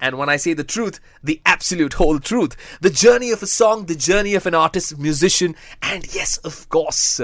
[0.00, 2.56] And when I say the truth, the absolute whole truth.
[2.80, 7.20] The journey of a song, the journey of an artist, musician, and yes, of course,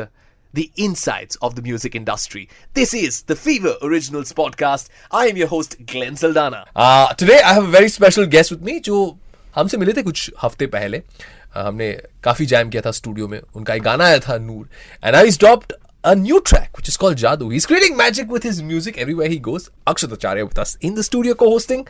[0.52, 2.48] the insides of the music industry.
[2.74, 4.88] This is the Fever Originals podcast.
[5.10, 6.66] I am your host, Glenn Saldana.
[6.76, 9.16] Uh, today, I have a very special guest with me जो
[9.56, 11.90] हमसे मिले थे कुछ हफ्ते पहले uh, हमने
[12.24, 14.68] काफी jam किया था स्टूडियो में उनका एक गाना आया था Noor
[15.04, 15.72] and I dropped
[16.03, 17.51] a new track which is called Jadoo.
[17.51, 19.69] He's creating magic with his music everywhere he goes.
[19.85, 21.87] Akshat Acharya with us in the studio co-hosting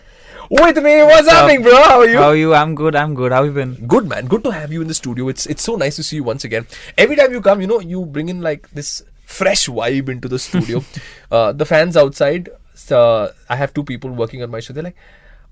[0.50, 1.04] with me.
[1.04, 1.76] What's happening, bro?
[1.76, 2.18] How are you?
[2.18, 2.54] How are you?
[2.54, 2.96] I'm good.
[2.96, 3.32] I'm good.
[3.32, 3.76] How you been?
[3.88, 5.30] Good man, good to have you in the studio.
[5.30, 6.68] It's it's so nice to see you once again.
[6.98, 10.40] Every time you come, you know, you bring in like this fresh vibe into the
[10.40, 10.84] studio.
[11.32, 14.74] uh, the fans outside, so I have two people working on my show.
[14.74, 14.98] They're like,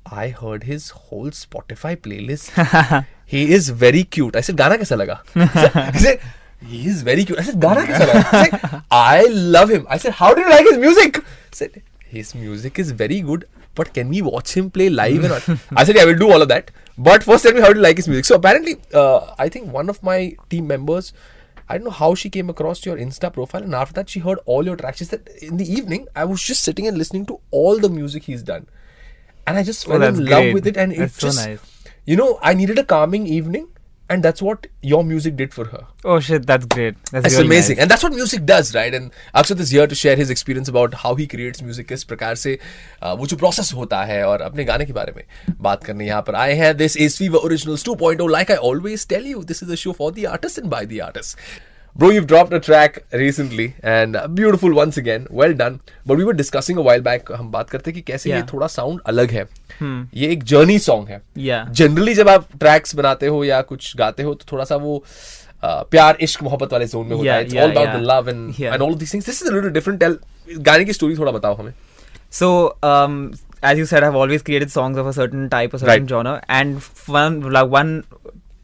[0.06, 3.06] I heard his whole Spotify playlist.
[3.26, 4.36] he is very cute.
[4.36, 5.20] I said, Gana kaisa laga?
[5.94, 6.20] He said,
[6.66, 7.40] he is very cute.
[7.40, 8.24] I said, Gana kaisa laga?
[8.44, 9.86] He's like, I love him.
[9.90, 11.18] I said, how do you like his music?
[11.20, 13.48] I said, his music is very good.
[13.76, 15.24] But can we watch him play live?
[15.24, 15.58] and all?
[15.78, 16.72] I said, yeah, I will do all of that.
[16.98, 18.26] But first, tell me how do you like his music?
[18.26, 21.14] So apparently, uh, I think one of my team members,
[21.70, 24.40] I don't know how she came across your Insta profile, and after that, she heard
[24.46, 24.98] all your tracks.
[24.98, 28.24] She said, in the evening, I was just sitting and listening to all the music
[28.24, 28.68] he's done,
[29.48, 30.54] and I just Oh, fell that's in love great.
[30.56, 30.76] with it.
[30.76, 31.60] And it's so just, nice.
[32.06, 33.70] you know, I needed a calming evening,
[34.11, 35.83] and that's what your music did for her.
[36.05, 36.97] Oh shit, that's great.
[37.11, 37.83] That's It's really amazing, nice.
[37.83, 38.95] and that's what music does, right?
[38.99, 42.35] And Akshat is here to share his experience about how he creates music, किस प्रकार
[42.43, 42.59] से
[43.03, 45.23] uh, वो जो process होता है और अपने गाने के बारे में
[45.69, 46.73] बात करने यहाँ पर आए हैं.
[46.83, 48.29] This is Fever Originals 2.0.
[48.37, 51.01] Like I always tell you, this is a show for the artists and by the
[51.01, 51.37] artists.
[51.96, 55.26] Bro, you've dropped a track recently and uh, beautiful once again.
[55.32, 55.80] Well done.
[56.06, 57.32] But we were discussing a while back.
[57.32, 59.48] हम बात करते कि कैसे ये थोड़ा sound अलग है.
[59.82, 61.22] ये एक जर्नी सॉन्ग है.
[61.48, 61.70] Yeah.
[61.80, 64.98] जनरली जब आप ट्रैक्स बनाते हो या कुछ गाते हो तो थोड़ा सा वो
[65.64, 67.98] uh, प्यार इश्क मोहब्बत वाले जोन में होता है it's yeah, all about yeah.
[68.00, 68.74] The love and Yeah.
[68.74, 70.18] And all these things this is a little different tell
[70.70, 71.74] गाने की स्टोरी थोड़ा बताओ हमें
[72.38, 72.48] So,
[72.88, 73.14] um,
[73.70, 76.10] as you said, I've always created songs of a certain type, a certain Right.
[76.12, 76.76] genre, and
[77.16, 77.94] one like one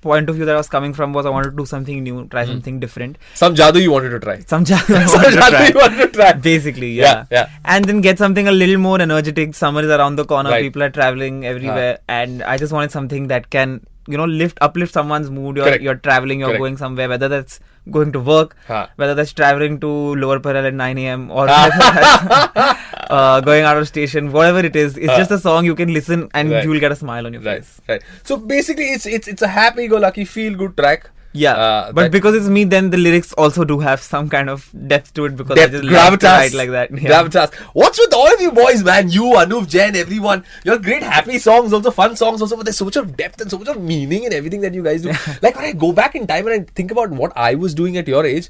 [0.05, 2.27] point of view that I was coming from was I wanted to do something new,
[2.27, 2.47] try mm.
[2.53, 3.17] something different.
[3.33, 4.37] Some jadoo you wanted to try.
[4.53, 6.33] Some jadoo, I Some jadoo you wanted to try.
[6.33, 7.05] Basically, yeah.
[7.05, 7.25] yeah.
[7.31, 7.49] yeah.
[7.73, 9.55] And then get something a little more energetic.
[9.63, 10.51] Summer is around the corner.
[10.51, 10.63] Right.
[10.67, 14.93] People are traveling everywhere, and I just wanted something that can you know, lift uplift
[14.93, 15.55] someone's mood.
[15.57, 15.83] You're Correct.
[15.83, 16.39] you're traveling.
[16.39, 16.61] You're Correct.
[16.61, 17.07] going somewhere.
[17.09, 17.59] Whether that's
[17.91, 18.89] going to work, हाँ.
[18.97, 21.29] whether that's traveling to Lower Parel at 9 a.m.
[21.31, 22.79] or whether that's,
[23.09, 26.29] uh, going out of station, whatever it is, it's just a song you can listen
[26.33, 26.63] and Right.
[26.63, 27.81] you will get a smile on your Right, face.
[27.87, 28.01] right.
[28.23, 31.09] So basically, it's it's it's a happy-go-lucky, feel-good track.
[31.35, 34.49] Yeah, Uh, but that- because it's me, then the lyrics also do have some kind
[34.49, 36.91] of depth to it because I Depth, just love to gravitas, like that.
[37.05, 37.09] Yeah.
[37.11, 37.53] gravitas.
[37.73, 39.09] What's with all of you boys, man?
[39.09, 40.45] You, Anuv, Jain, everyone.
[40.63, 42.55] You're great, happy songs, also fun songs, also.
[42.55, 44.83] But there's so much of depth and so much of meaning in everything that you
[44.83, 45.11] guys do.
[45.41, 47.97] like when I go back in time and I think about what I was doing
[47.97, 48.49] at your age,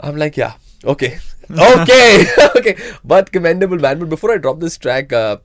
[0.00, 1.18] I'm like, yeah, okay,
[1.50, 2.76] okay, okay.
[3.04, 3.98] But commendable, man.
[3.98, 5.38] But before I drop this track, uh,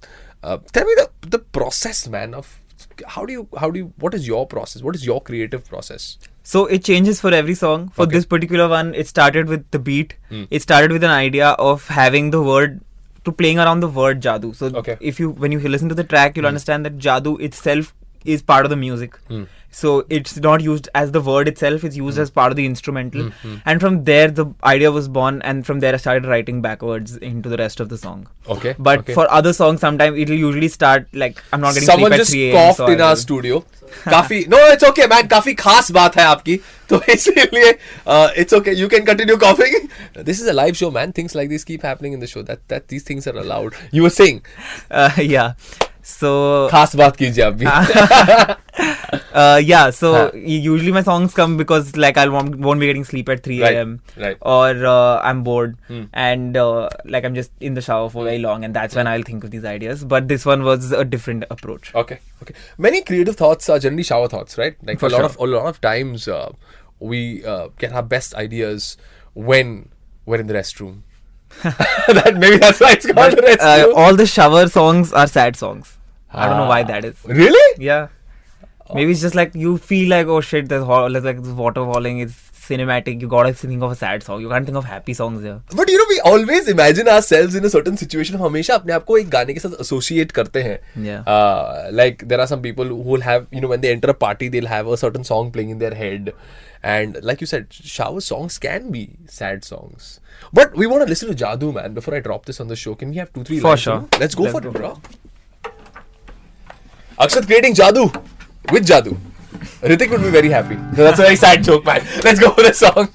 [0.44, 2.34] uh, tell me the the process, man.
[2.34, 2.60] Of
[3.08, 4.82] how do you how do you what is your process?
[4.82, 6.18] What is your creative process?
[6.44, 7.90] So it changes for every song.
[7.90, 8.18] For Okay.
[8.18, 10.16] This particular one, it started with the beat.
[10.30, 10.44] Hmm.
[10.50, 12.82] It started with an idea of having the word
[13.26, 14.56] to playing around the word jadoo.
[14.56, 14.98] So Okay.
[15.00, 16.56] If you when you listen to the track, you'll hmm.
[16.56, 17.94] understand that jadoo itself
[18.26, 19.18] is part of the music.
[19.28, 19.44] Hmm
[19.79, 22.05] So it's not used as the word itself; it's Hmm.
[22.05, 23.27] used as part of the instrumental.
[23.73, 27.53] And from there, the idea was born, and from there, I started writing backwards into
[27.55, 28.23] the rest of the song.
[28.57, 29.17] Okay, But okay.
[29.19, 32.37] for other songs, sometimes it'll usually start like I'm not getting someone sleep at just
[32.39, 32.57] 3 a.m.
[32.61, 33.65] coughed so I in our will- studio
[34.09, 36.57] काफी no it's okay man काफी खास बात है आपकी
[36.91, 37.71] तो इसीलिए
[38.41, 39.77] it's okay you can continue coughing
[40.25, 42.59] this is a live show man things like this keep happening in the show that
[42.71, 44.41] that these things are allowed you were saying
[45.01, 45.82] Uh, yeah.
[46.11, 46.29] So
[46.73, 47.67] खास बात कीजिए आप भी
[49.43, 50.31] uh, yeah, so Huh.
[50.35, 53.61] y- usually my songs come because like I won't, won't be getting sleep at 3
[53.63, 54.01] Right, a.m.
[54.17, 54.37] right.
[54.41, 56.05] or uh, I'm bored Hmm.
[56.13, 59.23] and uh, like I'm just in the shower for very long and that's when I'll
[59.23, 60.05] think of these ideas.
[60.15, 61.93] But this one was a different approach.
[61.95, 62.55] Okay, okay.
[62.89, 64.77] Many creative thoughts are generally shower thoughts, right?
[64.83, 65.27] Like For a lot sure.
[65.27, 66.53] of a lot of times, uh,
[67.01, 68.97] we uh, get our best ideas
[69.35, 69.77] when
[70.27, 71.03] we're in the restroom.
[71.63, 73.95] that maybe that's why it's called the But uh, restroom.
[73.97, 75.95] all the shower songs are sad songs.
[76.33, 76.89] I don't know why Ah.
[76.93, 77.25] that is.
[77.43, 77.67] really?
[77.91, 78.09] Yeah.
[78.97, 81.83] Maybe it's just like you feel like oh shit, there's ho- like like this water
[81.89, 82.21] falling.
[82.27, 82.37] It's
[82.69, 83.21] cinematic.
[83.25, 84.41] You gotta think of a sad song.
[84.45, 85.57] You can't think of happy songs here.
[85.81, 88.93] But you know we always imagine our selves in a certain situation हम हमेशा अपने
[88.93, 91.23] आप को एक गाने के साथ associate करते हैं Yeah.
[92.01, 94.49] Like there are some people who will have you know when they enter a party
[94.49, 96.33] they will have a certain song playing in their head
[96.89, 99.01] and like you said shower songs can be
[99.37, 100.05] sad songs
[100.59, 102.93] but we want to listen to jadoo man before i drop this on the show
[103.01, 103.97] can we have two three For lines, sure.
[103.97, 104.21] you know?
[104.23, 104.91] let's go Let's for go it bro
[107.20, 108.10] Akshat creating jadoo
[108.72, 109.18] with jadoo
[109.84, 110.76] Ritik would be very happy.
[110.76, 112.02] No, that's a very sad joke, man.
[112.24, 113.10] Let's go for the song.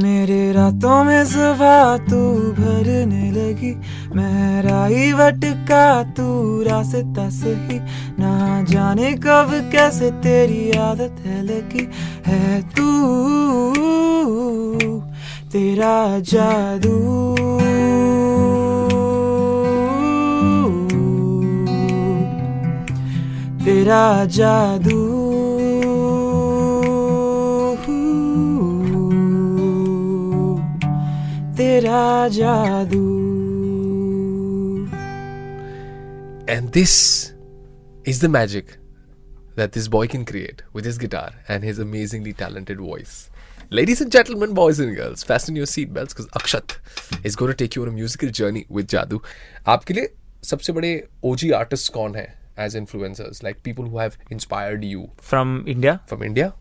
[0.00, 2.20] मेरे रातों में सुबह तू
[2.58, 3.72] भरने लगी
[4.16, 5.86] महराई भटका
[6.16, 6.26] तू
[6.68, 7.78] रास्ता सही
[8.20, 8.34] ना
[8.70, 11.88] जाने कब कैसे तेरी आदत है लगी
[12.26, 12.88] है तू
[15.52, 15.96] तेरा
[16.32, 16.98] जादू
[23.70, 25.00] तेरा जादू
[31.58, 32.00] तेरा
[32.36, 33.02] जादू
[36.48, 37.32] And this
[38.04, 38.76] is the magic
[39.54, 43.30] that this boy can create with his guitar and his amazingly talented voice.
[43.70, 46.76] Ladies and gentlemen, boys and girls, fasten your seatbelts because Akshat
[47.22, 49.22] is going to take you on a musical journey with Jadoo.
[49.68, 50.12] आपके लिए
[50.42, 50.94] सबसे बड़े
[51.24, 53.42] OG artists कौन है as influencers?
[53.42, 56.00] Like people who have inspired you from India.
[56.06, 56.54] from India?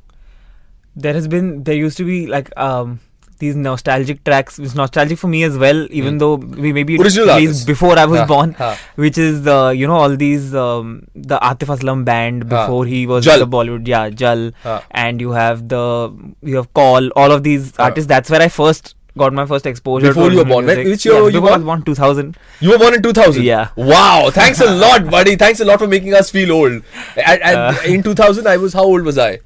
[0.95, 2.99] There has been there used to be like um
[3.37, 4.59] these nostalgic tracks.
[4.59, 6.97] It's nostalgic for me as well, even though we maybe.
[6.97, 8.75] Released before I was Huh, born, huh.
[8.95, 13.23] which is the you know all these um, the Atif Aslam band before he was
[13.23, 13.39] Jal.
[13.39, 14.51] the Bollywood yeah Jal,
[14.91, 18.07] and you have the you have Call all of these artists.
[18.09, 20.07] That's where I first got my first exposure.
[20.07, 20.77] Before you were born, right?
[20.77, 20.91] music.
[20.91, 21.65] Which year yeah, you I born?
[21.65, 22.37] born 2000.
[22.59, 23.43] You were born in 2000?
[23.43, 23.69] Yeah.
[23.75, 24.29] Wow.
[24.31, 25.35] Thanks a lot, buddy.
[25.35, 26.83] Thanks a lot for making us feel old.
[27.17, 27.75] Uh.
[27.85, 29.39] in 2000, I was, how old was I?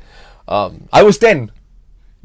[0.48, 1.52] Um, I was 10.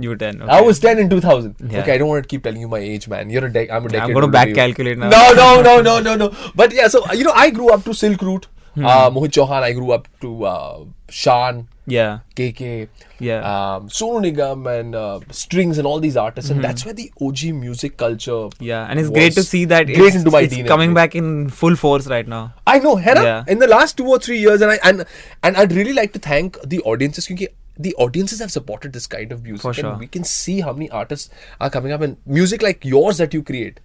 [0.00, 0.42] You were 10.
[0.42, 1.56] I was 10 in 2000.
[1.58, 1.80] Yeah.
[1.80, 3.30] Okay, I don't want to keep telling you my age, man.
[3.30, 4.02] You're a dec- I'm a decade.
[4.02, 5.08] I'm going to back calculate now.
[5.08, 6.52] No, no, no, no, no, no.
[6.54, 8.46] But yeah, so you know, I grew up to Silk Route.
[8.78, 8.86] Hmm.
[8.86, 9.62] Uh, Mohit Chauhan.
[9.68, 12.18] I grew up to uh, Shan, Yeah.
[12.36, 12.88] KK,
[13.18, 13.38] Yeah.
[13.52, 16.50] um, Sonu Nigam, and uh, Strings, and all these artists.
[16.50, 18.40] And that's where the OG music culture.
[18.44, 18.64] Hmm.
[18.70, 20.68] Yeah, and it's great to see that great it's, into my it's DNA.
[20.68, 22.42] coming back in full force right now.
[22.66, 23.22] I know, Hera.
[23.30, 23.44] Yeah.
[23.56, 25.04] In the last two or three years, and I and
[25.42, 27.48] and I'd really like to thank the audiences because
[27.88, 29.96] the audiences have supported this kind of music, For and sure.
[29.98, 31.30] we can see how many artists
[31.60, 33.80] are coming up, and music like yours that you create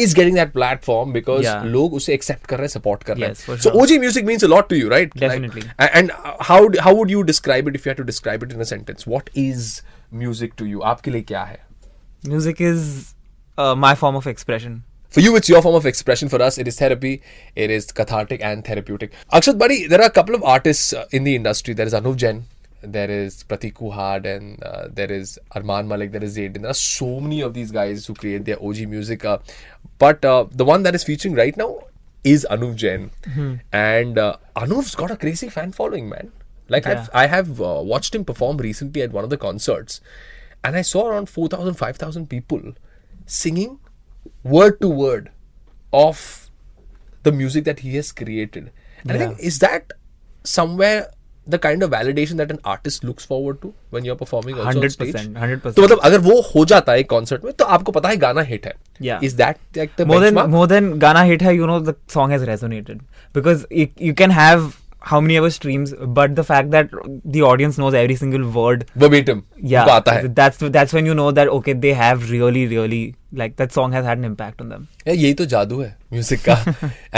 [0.00, 1.64] is getting that platform because Yeah.
[1.64, 3.34] लोग उसे accept कर रहे हैं, support कर रहे हैं.
[3.36, 3.72] Yes, for So.
[3.80, 5.10] OG music means a lot to you, right?
[5.10, 5.64] Like- Definitely.
[5.80, 8.56] a- and uh, how how would you describe it if you had to describe it
[8.56, 9.06] in a sentence?
[9.16, 9.82] What is
[10.22, 10.82] music to you?
[10.92, 11.60] आपके लिए क्या है?
[12.28, 12.88] Music is
[13.58, 14.80] uh, my form of expression.
[15.14, 16.30] For you, it's your form of expression.
[16.32, 17.10] For us, it is therapy.
[17.54, 19.10] It is cathartic and therapeutic.
[19.34, 21.74] Akshat, buddy, there are a couple of artists uh, in the industry.
[21.74, 22.44] There is Anuv Jain,
[22.82, 26.54] there is Prateek Kuhad, and uh, there is Armaan Malik, there is Zayd.
[26.54, 29.24] There are so many of these guys who create their OG music.
[29.24, 29.38] Uh,
[29.98, 31.80] but uh, the one that is featuring right now
[32.24, 33.10] is Anuv Jain.
[33.72, 36.32] And uh, Anuv's got a crazy fan following, man.
[36.68, 40.00] Like, I've, I have uh, watched him perform recently at one of the concerts,
[40.64, 42.72] and I saw around 4,000, 5,000 people
[43.26, 43.78] singing
[44.42, 45.30] word to word
[45.92, 46.50] of
[47.24, 48.72] the music that he has created.
[49.02, 49.92] And I think is that
[50.44, 51.10] somewhere
[51.47, 54.73] the kind of validation that an artist looks forward to when you're performing also on
[54.73, 55.11] Hundred stage?
[55.13, 55.83] percent, hundred तो percent.
[55.85, 58.73] मतलब अगर वो हो जाता है concert में तो आपको पता है गाना हिट है
[59.07, 59.23] Yeah.
[59.23, 62.31] Is that like the more than more than Gana hit hai, you know the song
[62.35, 62.99] has resonated
[63.39, 64.67] because you, you can have
[65.10, 66.90] how many ever streams, but the fact that
[67.24, 69.46] the audience knows every single word verbatim.
[69.56, 70.00] Yeah,
[70.40, 74.04] that's that's when you know that okay, they have really, really like that song has
[74.04, 74.88] had an impact on them.
[75.06, 76.56] Yeah, yehi to jadoo hai music ka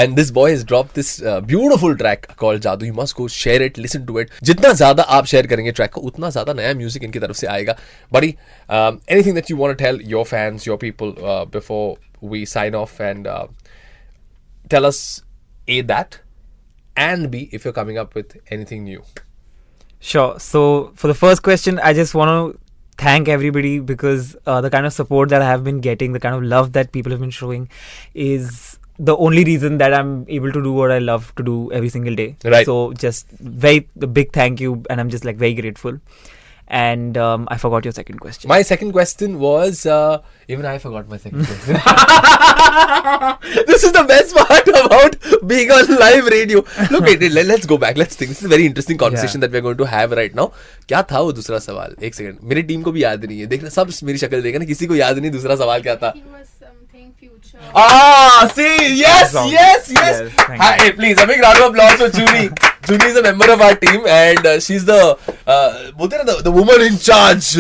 [0.03, 3.61] And this boy has dropped this uh, beautiful track called jadoo You must go share
[3.69, 4.31] it, listen to it.
[4.51, 7.77] jitna zyada aap share karenge track ko utna zyada naya music inki taraf se aayega
[8.19, 8.33] Buddy,
[8.79, 11.87] um, anything that you want to tell your fans, your people uh, before
[12.35, 13.47] we sign off and uh,
[14.69, 15.23] tell us
[15.69, 16.21] a that
[16.97, 19.03] and b if you're coming up with anything new
[20.05, 20.39] Sure.
[20.39, 22.61] So for the first question, I just want to
[22.99, 26.35] thank everybody because uh, the kind of support that I have been getting, the kind
[26.35, 27.71] of love that people have been showing,
[28.13, 31.89] is the only reason that I'm able to do what I love to do every
[31.89, 32.37] single day.
[32.45, 32.67] Right.
[32.67, 35.99] So just very the big thank you, and I'm just like very grateful.
[36.80, 38.48] And um, I forgot your second question.
[38.50, 40.18] my second question was uh,
[40.56, 41.78] even i forgot my second question
[43.70, 45.16] this is the best part about
[45.48, 48.54] being on live radio look wait, let, let's go back let's think this is a
[48.56, 49.48] very interesting conversation Yeah.
[49.48, 50.48] that we're going to have right now
[50.88, 53.70] क्या था वो दूसरा सवाल एक second मेरी team को भी याद नहीं है देखना
[53.80, 56.48] सब मेरी शक्ल देखा ना किसी को याद नहीं दूसरा सवाल क्या था He was
[56.66, 57.60] something future.
[57.76, 59.50] Ah, see, yes, song.
[59.58, 60.22] yes, yes.
[60.22, 60.84] Yes, thank Hi, you.
[60.84, 62.50] hey, please, a big round of applause for Junie.
[62.89, 66.81] Junie is a member of our team, and uh, she's the, uh, the the woman
[66.83, 67.57] in charge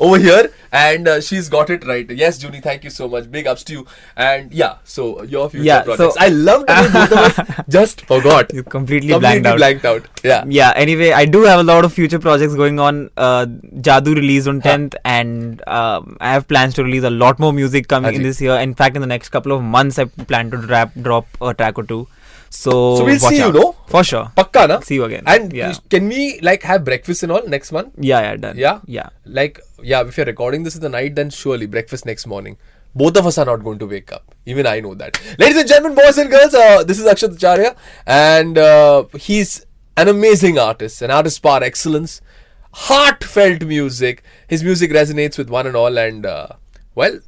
[0.00, 2.08] over here, and uh, she's got it right.
[2.08, 3.28] Yes, Junie, thank you so much.
[3.30, 3.86] Big ups to you.
[4.16, 6.16] And yeah, so your future Yeah, so- projects.
[6.20, 8.54] I love the way both of us just forgot.
[8.54, 9.56] You completely, Completely blanked out.
[9.58, 10.06] blanked out.
[10.22, 10.44] Yeah.
[10.46, 10.72] Yeah.
[10.76, 13.10] Anyway, I do have a lot of future projects going on.
[13.16, 13.46] Uh,
[13.88, 17.88] Jadoo released on 10th, and um, I have plans to release a lot more music
[17.88, 18.54] coming in this year.
[18.54, 21.82] In fact, in the next couple of months, I plan to drop a track or
[21.84, 22.06] two.
[22.50, 23.54] So, So we'll see you, out.
[23.54, 23.76] no?
[23.86, 24.32] For sure.
[24.36, 24.80] Pakka, na?
[24.80, 25.22] See you again.
[25.26, 25.74] And Yeah.
[25.90, 27.92] can we like have breakfast and all next month?
[27.98, 28.56] Yeah, yeah, done.
[28.56, 28.80] Yeah?
[28.86, 29.10] Yeah.
[29.26, 32.56] Like, yeah, if you're recording this in the night, then surely breakfast next morning.
[32.94, 34.34] Both of us are not going to wake up.
[34.46, 35.20] Even I know that.
[35.38, 37.76] Ladies and gentlemen, boys and girls, uh, this is Akshat Acharya,
[38.06, 42.20] and uh, he's an amazing artist, an artist par excellence,
[42.72, 44.22] heartfelt music.
[44.48, 46.48] His music resonates with one and all, and uh,
[46.94, 47.20] well,